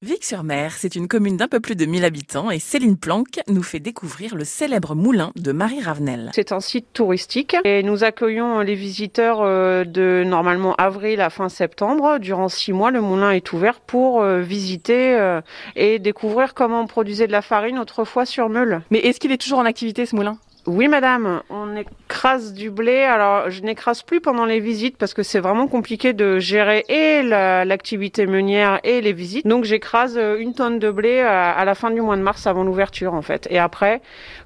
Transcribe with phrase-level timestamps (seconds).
[0.00, 3.80] Vic-sur-Mer, c'est une commune d'un peu plus de 1000 habitants et Céline Planck nous fait
[3.80, 6.30] découvrir le célèbre moulin de Marie Ravenel.
[6.36, 11.48] C'est un site touristique et nous accueillons les visiteurs euh, de normalement avril à fin
[11.48, 12.18] septembre.
[12.20, 15.40] Durant six mois, le moulin est ouvert pour euh, visiter euh,
[15.74, 18.82] et découvrir comment on produisait de la farine autrefois sur meule.
[18.92, 20.38] Mais est-ce qu'il est toujours en activité ce moulin?
[20.66, 21.74] Oui, madame, on
[22.08, 23.02] écrase du blé.
[23.02, 27.22] Alors, je n'écrase plus pendant les visites parce que c'est vraiment compliqué de gérer et
[27.22, 29.46] l'activité meunière et les visites.
[29.46, 32.64] Donc, j'écrase euh, une tonne de blé à, la fin du mois de mars avant
[32.64, 33.46] l'ouverture, en fait.
[33.50, 34.00] Et après,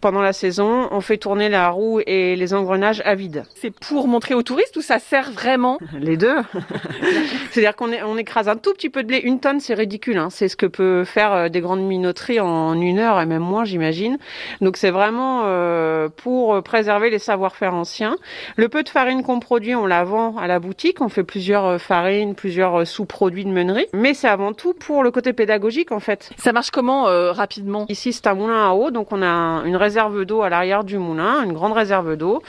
[0.00, 3.42] pendant la saison, on fait tourner la roue et les engrenages à vide.
[3.56, 6.36] C'est pour montrer aux touristes ou ça sert vraiment Les deux.
[7.50, 9.18] C'est-à-dire qu'on on écrase un tout petit peu de blé.
[9.18, 10.18] Une tonne, c'est ridicule.
[10.18, 10.28] Hein.
[10.30, 13.64] C'est ce que peut faire euh, des grandes minoteries en une heure et même moins,
[13.64, 14.18] j'imagine.
[14.60, 15.42] Donc, c'est vraiment...
[15.44, 18.16] Euh, pour euh, préserver les savoir-faire anciens.
[18.56, 21.00] Le peu de farine qu'on produit, on la vend à la boutique.
[21.00, 23.86] On fait plusieurs euh, farines, plusieurs euh, sous-produits de meunerie.
[23.92, 26.30] Mais c'est avant tout pour le côté pédagogique en fait.
[26.36, 27.86] Ça marche comment rapidement?
[27.88, 30.98] Ici c'est un moulin à eau, donc on a une réserve d'eau à l'arrière du
[30.98, 32.42] moulin, une grande réserve d'eau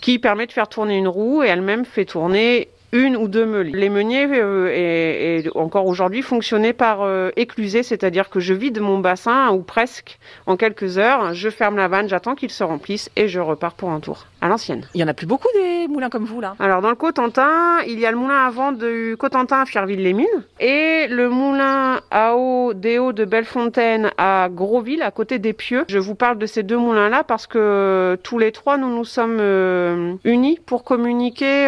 [0.00, 3.70] qui permet de faire tourner une roue et elle-même fait tourner une ou deux meules.
[3.74, 9.00] Les meuniers, euh, et, encore aujourd'hui, fonctionnaient par euh, éclusée, c'est-à-dire que je vide mon
[9.00, 13.26] bassin, ou presque, en quelques heures, je ferme la vanne, j'attends qu'il se remplisse, et
[13.26, 14.86] je repars pour un tour, à l'ancienne.
[14.94, 17.80] Il y en a plus beaucoup des moulins comme vous, là Alors, dans le Cotentin,
[17.88, 22.36] il y a le moulin à vent du Cotentin à Fierville-les-Mines, et le moulin à
[22.36, 25.84] eau des Hauts de Bellefontaine à Grosville, à côté des Pieux.
[25.88, 29.38] Je vous parle de ces deux moulins-là parce que tous les trois, nous nous sommes
[29.40, 31.66] euh, unis pour communiquer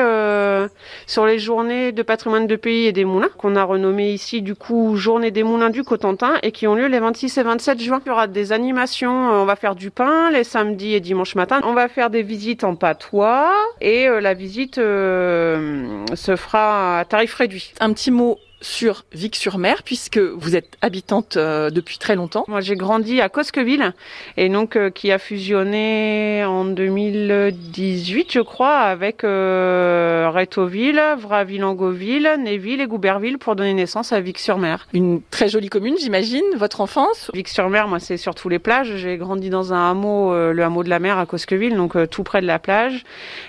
[1.16, 4.54] sur les journées de patrimoine de pays et des moulins, qu'on a renommé ici du
[4.54, 8.02] coup Journée des moulins du Cotentin et qui ont lieu les 26 et 27 juin.
[8.04, 11.34] Il y aura des animations, euh, on va faire du pain les samedis et dimanches
[11.34, 11.62] matin.
[11.64, 13.50] On va faire des visites en patois
[13.80, 17.72] et euh, la visite euh, se fera à tarif réduit.
[17.80, 22.44] Un petit mot sur Vic-sur-Mer puisque vous êtes habitante euh, depuis très longtemps.
[22.48, 23.92] Moi j'ai grandi à Cosqueville
[24.36, 32.80] et donc euh, qui a fusionné en 2018 je crois avec euh, Rétoville, Vraville-Angoville, Néville
[32.80, 34.88] et Gouberville pour donner naissance à Vic-sur-Mer.
[34.94, 39.50] Une très jolie commune j'imagine, votre enfance Vic-sur-Mer moi c'est surtout les plages, j'ai grandi
[39.50, 42.58] dans un hameau, le hameau de la mer à Cosqueville donc tout près de la
[42.58, 43.04] plage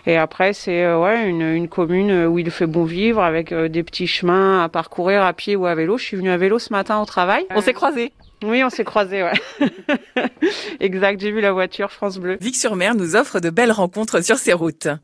[0.06, 4.08] et après c'est ouais une, une, commune où il fait bon vivre avec des petits
[4.08, 6.00] chemins à parcourir courir à pied ou à vélo.
[6.00, 7.46] Je suis venue à vélo ce matin au travail.
[7.52, 8.13] On s'est croisés.
[8.44, 9.34] Oui, on s'est croisés, ouais.
[10.80, 12.38] exact, j'ai vu la voiture France Bleu.
[12.41, 14.88] Vic-sur-Mer nous offre de belles rencontres sur ses routes.